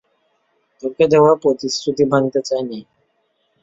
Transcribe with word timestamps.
তোকে 0.83 1.03
দেওয়া 1.07 1.33
প্রতিশ্রুতি 1.43 2.03
ভাঙতে 2.11 2.39
চাইনি। 2.41 2.79